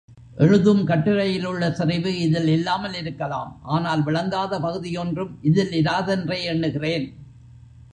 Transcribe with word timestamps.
எழுதும் 0.43 0.83
கட்டுரையில் 0.83 1.45
உள்ள 1.45 1.71
செறிவு 1.71 2.11
இதில் 2.19 2.47
இல்லாமல் 2.47 2.93
இருக்கலாம் 2.93 3.51
ஆனால் 3.61 4.03
விளங்காத 4.03 4.59
பகுதி 4.59 4.97
ஒன்றும் 4.97 5.33
இதில் 5.41 5.73
இராதென்றே 5.81 6.39
எண்ணுகிறேன். 6.53 7.07